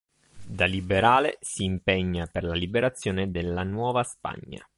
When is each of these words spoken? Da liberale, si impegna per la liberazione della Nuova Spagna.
Da 0.47 0.65
liberale, 0.65 1.37
si 1.41 1.63
impegna 1.63 2.25
per 2.25 2.43
la 2.43 2.55
liberazione 2.55 3.29
della 3.29 3.61
Nuova 3.61 4.01
Spagna. 4.01 4.67